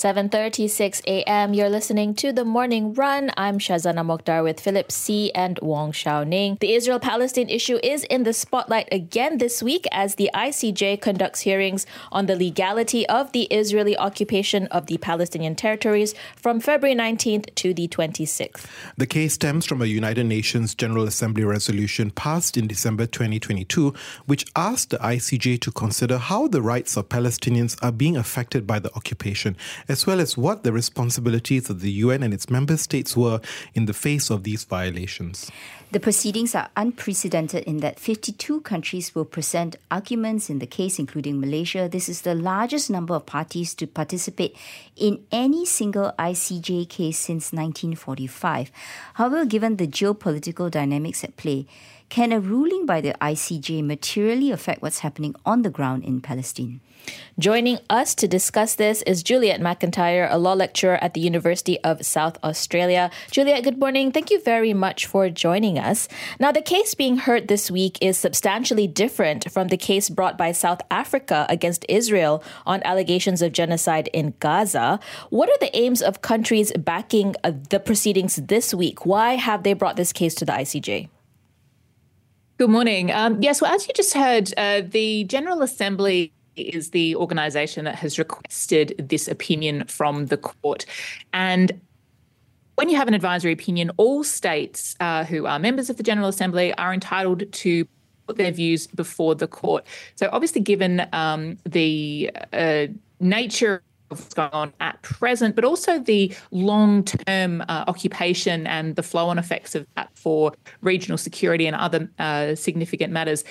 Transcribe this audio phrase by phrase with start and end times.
[0.00, 1.52] 7:36 a.m.
[1.52, 3.30] You're listening to the Morning Run.
[3.36, 6.56] I'm Shazana Mokhtar with Philip See and Wong Shou Ning.
[6.58, 11.84] The Israel-Palestine issue is in the spotlight again this week as the ICJ conducts hearings
[12.10, 17.74] on the legality of the Israeli occupation of the Palestinian territories from February 19th to
[17.74, 18.64] the 26th.
[18.96, 23.92] The case stems from a United Nations General Assembly resolution passed in December 2022,
[24.24, 28.78] which asked the ICJ to consider how the rights of Palestinians are being affected by
[28.78, 29.58] the occupation
[29.90, 33.40] as well as what the responsibilities of the UN and its member states were
[33.74, 35.50] in the face of these violations.
[35.90, 41.40] The proceedings are unprecedented in that 52 countries will present arguments in the case, including
[41.40, 41.88] Malaysia.
[41.88, 44.56] This is the largest number of parties to participate
[44.94, 48.70] in any single ICJ case since 1945.
[49.14, 51.66] However, given the geopolitical dynamics at play,
[52.10, 56.80] can a ruling by the ICJ materially affect what's happening on the ground in Palestine?
[57.38, 62.04] Joining us to discuss this is Juliette McIntyre, a law lecturer at the University of
[62.04, 63.10] South Australia.
[63.30, 64.12] Juliette, good morning.
[64.12, 66.08] Thank you very much for joining us.
[66.38, 70.52] Now, the case being heard this week is substantially different from the case brought by
[70.52, 74.98] South Africa against Israel on allegations of genocide in Gaza.
[75.30, 77.34] What are the aims of countries backing
[77.70, 79.06] the proceedings this week?
[79.06, 81.08] Why have they brought this case to the ICJ?
[82.60, 83.10] Good morning.
[83.10, 87.94] Um, yes, well, as you just heard, uh, the General Assembly is the organisation that
[87.94, 90.84] has requested this opinion from the court.
[91.32, 91.80] And
[92.74, 96.28] when you have an advisory opinion, all states uh, who are members of the General
[96.28, 97.88] Assembly are entitled to
[98.26, 99.86] put their views before the court.
[100.16, 102.88] So, obviously, given um, the uh,
[103.20, 109.02] nature what's going on at present, but also the long term uh, occupation and the
[109.02, 113.44] flow on effects of that for regional security and other uh, significant matters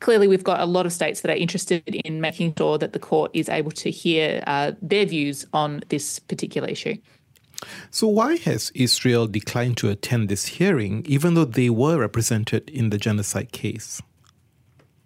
[0.00, 2.98] clearly we've got a lot of states that are interested in making sure that the
[2.98, 6.94] court is able to hear uh, their views on this particular issue.
[7.90, 12.90] So, why has Israel declined to attend this hearing, even though they were represented in
[12.90, 14.02] the genocide case?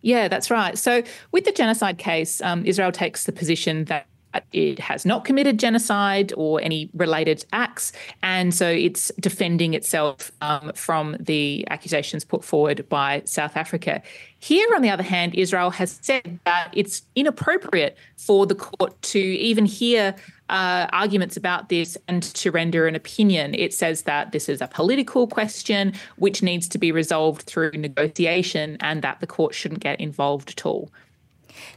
[0.00, 0.78] Yeah, that's right.
[0.78, 1.02] So,
[1.32, 4.06] with the genocide case, um, Israel takes the position that
[4.52, 7.92] it has not committed genocide or any related acts.
[8.22, 14.02] And so it's defending itself um, from the accusations put forward by South Africa.
[14.38, 19.18] Here, on the other hand, Israel has said that it's inappropriate for the court to
[19.18, 20.14] even hear
[20.48, 23.54] uh, arguments about this and to render an opinion.
[23.54, 28.76] It says that this is a political question which needs to be resolved through negotiation
[28.80, 30.90] and that the court shouldn't get involved at all.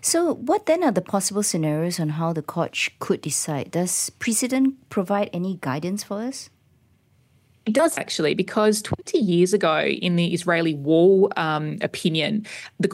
[0.02, 3.72] So, what then are the possible scenarios on how the court could decide?
[3.72, 6.50] Does precedent provide any guidance for us?
[7.66, 12.46] It does actually, because 20 years ago, in the Israeli wall um, opinion,
[12.80, 12.90] the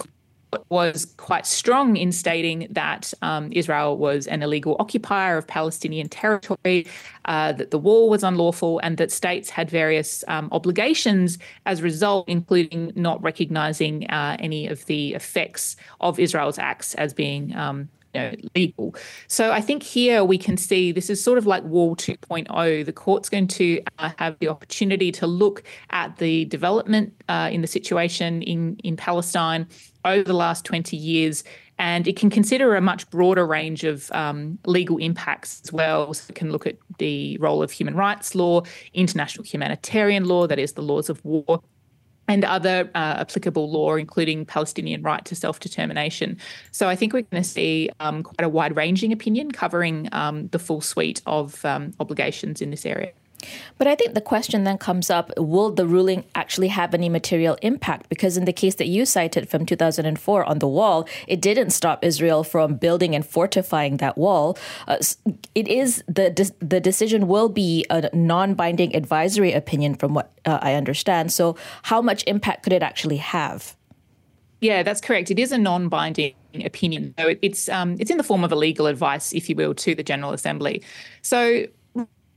[0.69, 6.87] was quite strong in stating that um, Israel was an illegal occupier of Palestinian territory,
[7.25, 11.83] uh, that the wall was unlawful, and that states had various um, obligations as a
[11.83, 17.89] result, including not recognizing uh, any of the effects of Israel's acts as being um,
[18.15, 18.95] know, legal.
[19.27, 22.85] So I think here we can see this is sort of like Wall 2.0.
[22.85, 27.61] The court's going to uh, have the opportunity to look at the development uh, in
[27.61, 29.67] the situation in, in Palestine
[30.03, 31.43] over the last 20 years.
[31.77, 36.13] And it can consider a much broader range of um, legal impacts as well.
[36.13, 40.57] So it can look at the role of human rights law, international humanitarian law, that
[40.57, 41.61] is, the laws of war,
[42.27, 46.37] and other uh, applicable law, including Palestinian right to self determination.
[46.71, 50.47] So I think we're going to see um, quite a wide ranging opinion covering um,
[50.47, 53.11] the full suite of um, obligations in this area.
[53.77, 57.57] But I think the question then comes up will the ruling actually have any material
[57.61, 58.09] impact?
[58.09, 62.03] Because in the case that you cited from 2004 on the wall, it didn't stop
[62.03, 64.57] Israel from building and fortifying that wall.
[64.87, 64.97] Uh,
[65.53, 70.59] it is the, the decision will be a non binding advisory opinion, from what uh,
[70.61, 71.31] I understand.
[71.31, 73.75] So, how much impact could it actually have?
[74.61, 75.29] Yeah, that's correct.
[75.29, 76.33] It is a non-binding
[76.63, 77.13] opinion.
[77.19, 79.93] So it's um, it's in the form of a legal advice, if you will, to
[79.93, 80.81] the General Assembly.
[81.21, 81.65] So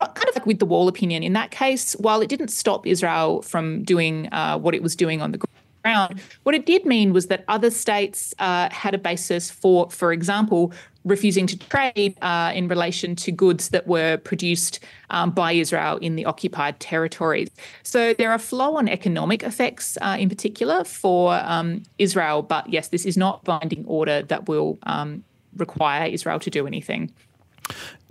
[0.01, 3.43] kind of like with the wall opinion, in that case, while it didn't stop Israel
[3.43, 5.41] from doing uh, what it was doing on the
[5.83, 10.13] ground, what it did mean was that other states uh, had a basis for, for
[10.13, 10.73] example,
[11.05, 14.81] refusing to trade uh, in relation to goods that were produced
[15.11, 17.49] um, by Israel in the occupied territories.
[17.83, 22.89] So there are flow on economic effects uh, in particular for um, Israel, but yes,
[22.89, 25.25] this is not binding order that will um,
[25.57, 27.11] require Israel to do anything.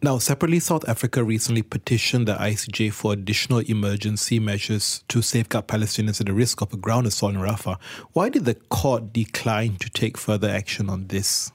[0.02, 6.20] Now, separately, South Africa recently petitioned the ICJ for additional emergency measures to safeguard Palestinians
[6.20, 7.80] at the risk of a ground assault in Rafah.
[8.14, 11.52] Why did the court decline to take further action on this?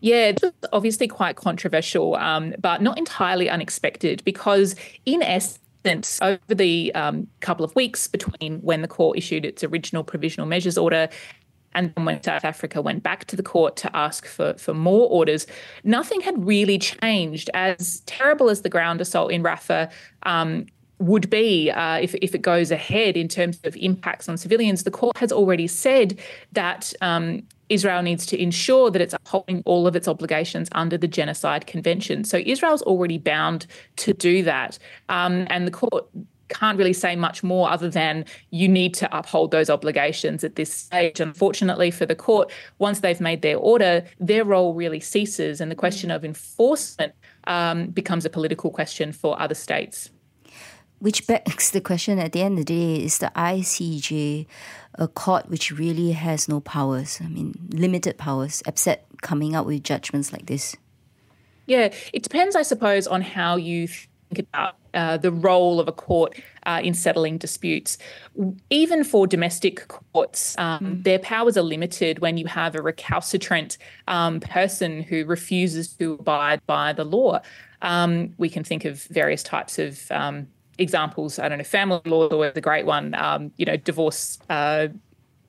[0.00, 0.42] Yeah, it's
[0.72, 4.74] obviously quite controversial, um, but not entirely unexpected because,
[5.06, 10.02] in essence, over the um, couple of weeks between when the court issued its original
[10.02, 11.08] provisional measures order
[11.74, 15.08] and then when South Africa went back to the court to ask for, for more
[15.08, 15.46] orders,
[15.82, 17.50] nothing had really changed.
[17.54, 19.90] As terrible as the ground assault in Rafah
[20.24, 20.66] um,
[20.98, 24.90] would be uh, if, if it goes ahead in terms of impacts on civilians, the
[24.90, 26.18] court has already said
[26.52, 31.08] that um, Israel needs to ensure that it's upholding all of its obligations under the
[31.08, 32.24] Genocide Convention.
[32.24, 33.66] So Israel's already bound
[33.96, 34.78] to do that.
[35.08, 36.06] Um, and the court
[36.54, 40.72] can't really say much more other than you need to uphold those obligations at this
[40.72, 41.20] stage.
[41.20, 45.74] Unfortunately for the court, once they've made their order, their role really ceases, and the
[45.74, 47.12] question of enforcement
[47.46, 50.10] um, becomes a political question for other states.
[51.00, 54.46] Which begs the question at the end of the day is the ICJ
[54.96, 57.18] a court which really has no powers?
[57.22, 60.76] I mean, limited powers, except coming up with judgments like this?
[61.66, 63.88] Yeah, it depends, I suppose, on how you
[64.34, 67.98] think about uh, the role of a court uh, in settling disputes.
[68.70, 71.04] Even for domestic courts, um, mm.
[71.04, 73.78] their powers are limited when you have a recalcitrant
[74.08, 77.40] um, person who refuses to abide by the law.
[77.82, 80.46] Um, we can think of various types of um,
[80.78, 81.38] examples.
[81.38, 83.14] I don't know, family law is a great one.
[83.14, 84.88] Um, you know, divorce uh,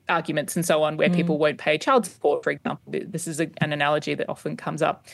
[0.08, 1.14] arguments and so on where mm.
[1.14, 2.80] people won't pay child support, for example.
[2.86, 5.04] This is a, an analogy that often comes up.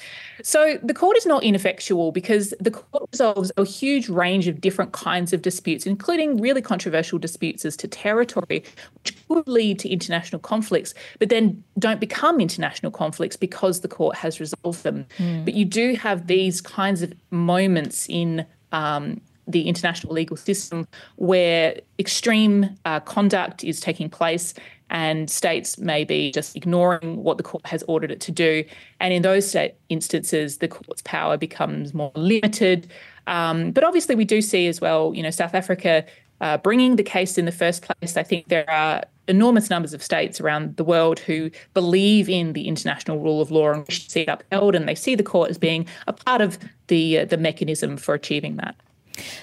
[0.42, 4.92] So the court is not ineffectual because the court resolves a huge range of different
[4.92, 10.40] kinds of disputes, including really controversial disputes as to territory, which could lead to international
[10.40, 15.06] conflicts, but then don't become international conflicts because the court has resolved them.
[15.18, 15.44] Mm.
[15.44, 20.86] But you do have these kinds of moments in um, the international legal system
[21.16, 24.54] where extreme uh, conduct is taking place
[24.90, 28.62] and states may be just ignoring what the court has ordered it to do.
[29.00, 29.56] And in those
[29.88, 32.92] instances, the court's power becomes more limited.
[33.26, 36.04] Um, but obviously, we do see as well, you know, South Africa
[36.42, 38.16] uh, bringing the case in the first place.
[38.16, 42.68] I think there are enormous numbers of states around the world who believe in the
[42.68, 45.48] international rule of law and wish to see it upheld, and they see the court
[45.50, 46.58] as being a part of
[46.88, 48.76] the uh, the mechanism for achieving that.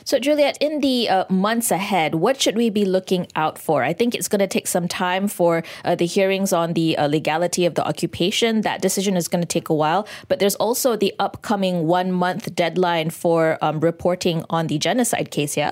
[0.03, 3.83] So, Juliette, in the uh, months ahead, what should we be looking out for?
[3.83, 7.07] I think it's going to take some time for uh, the hearings on the uh,
[7.07, 8.61] legality of the occupation.
[8.61, 10.07] That decision is going to take a while.
[10.27, 15.57] But there's also the upcoming one month deadline for um, reporting on the genocide case,
[15.57, 15.71] yeah?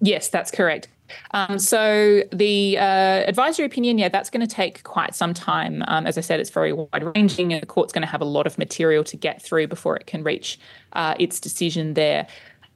[0.00, 0.88] Yes, that's correct.
[1.32, 2.82] Um, so the uh,
[3.26, 5.82] advisory opinion, yeah, that's going to take quite some time.
[5.88, 8.26] Um, as I said, it's very wide ranging, and the court's going to have a
[8.26, 10.58] lot of material to get through before it can reach
[10.92, 12.26] uh, its decision there.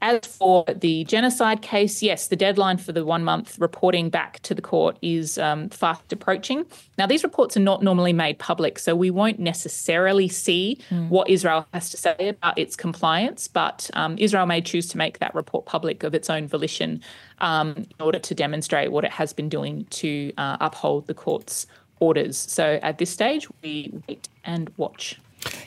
[0.04, 4.52] As for the genocide case, yes, the deadline for the one month reporting back to
[4.52, 6.66] the court is um, fast approaching.
[6.99, 11.08] Now, these reports are not normally made public, so we won't necessarily see mm.
[11.08, 15.20] what Israel has to say about its compliance, but um, Israel may choose to make
[15.20, 17.00] that report public of its own volition
[17.38, 21.69] um, in order to demonstrate what it has been doing to uh, uphold the court's
[22.00, 22.37] orders.
[22.37, 25.20] So at this stage, we wait and watch.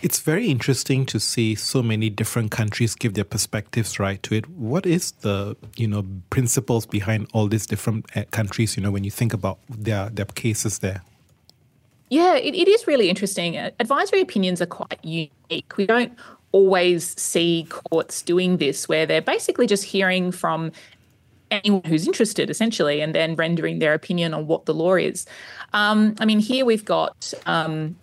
[0.06, 4.48] It's very interesting to see so many different countries give their perspectives right to it.
[4.48, 8.78] What is the you know principles behind all these different eh, countries?
[8.78, 11.02] You know, when you think about their their cases there.
[12.12, 13.57] Yeah, it, it is really interesting.
[13.57, 15.76] Advisory opinions are quite unique.
[15.76, 16.14] We don't
[16.52, 20.71] always see courts doing this, where they're basically just hearing from
[21.50, 25.26] anyone who's interested, essentially, and then rendering their opinion on what the law is.
[25.74, 27.33] Um, I mean, here we've got.
[27.47, 27.95] Um,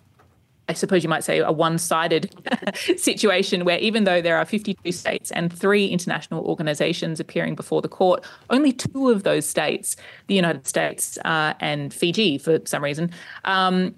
[0.73, 2.33] I suppose you might say, a one sided
[2.97, 7.87] situation where even though there are 52 states and three international organizations appearing before the
[7.87, 13.11] court, only two of those states, the United States uh, and Fiji for some reason,
[13.45, 13.93] um,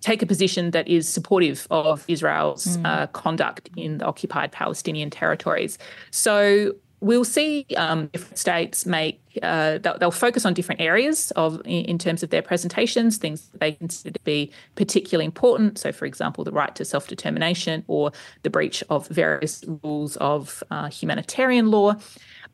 [0.00, 2.86] take a position that is supportive of Israel's mm.
[2.86, 5.76] uh, conduct in the occupied Palestinian territories.
[6.12, 11.60] So we'll see um, different states make uh, they'll, they'll, focus on different areas of
[11.64, 16.06] in, terms of their presentations things that they consider to be particularly important so for
[16.06, 18.12] example the right to self-determination or
[18.42, 21.94] the breach of various rules of uh, humanitarian law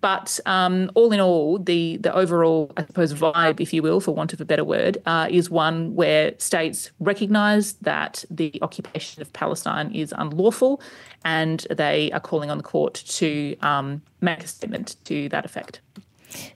[0.03, 4.12] but um, all in all, the the overall, I suppose, vibe, if you will, for
[4.12, 9.33] want of a better word, uh, is one where states recognise that the occupation of
[9.33, 10.83] Palestine is unlawful,
[11.25, 15.81] and they are calling on the court to um, make a statement to that effect.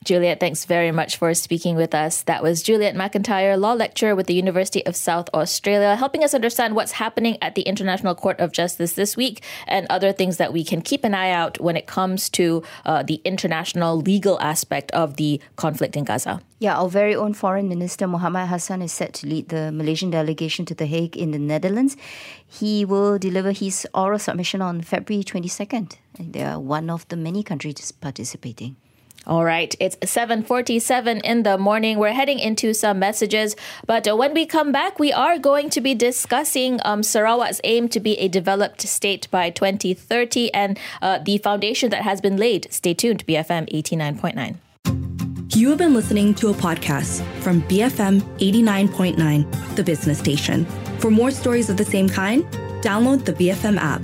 [0.05, 2.23] Juliette, thanks very much for speaking with us.
[2.23, 6.75] That was Juliette McIntyre, law lecturer with the University of South Australia, helping us understand
[6.75, 10.65] what's happening at the International Court of Justice this week and other things that we
[10.65, 15.17] can keep an eye out when it comes to uh, the international legal aspect of
[15.17, 16.41] the conflict in Gaza.
[16.59, 20.65] Yeah, our very own Foreign Minister Mohamad Hasan is set to lead the Malaysian delegation
[20.67, 21.99] to The Hague in the Netherlands.
[22.47, 25.97] He will deliver his oral submission on February 22nd.
[26.19, 28.77] And they are one of the many countries participating.
[29.27, 31.99] All right, it's 7:47 in the morning.
[31.99, 35.95] We're heading into some messages, but when we come back, we are going to be
[35.97, 41.91] discussing um, Sarawak's aim to be a developed state by 2030 and uh, the foundation
[41.91, 42.73] that has been laid.
[42.73, 44.57] Stay tuned, BFM 89.9.
[45.57, 50.67] You have been listening to a podcast from BFM 89.9, the business station.
[50.99, 52.45] For more stories of the same kind,
[52.81, 54.03] download the BFM app.